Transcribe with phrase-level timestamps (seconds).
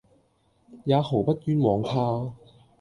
[0.03, 0.07] 也毫
[1.21, 2.33] 不寃枉他。